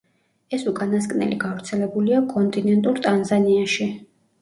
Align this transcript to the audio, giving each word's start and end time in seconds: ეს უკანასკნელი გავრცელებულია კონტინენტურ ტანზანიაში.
ეს 0.57 0.63
უკანასკნელი 0.71 1.37
გავრცელებულია 1.45 2.25
კონტინენტურ 2.35 3.07
ტანზანიაში. 3.11 3.93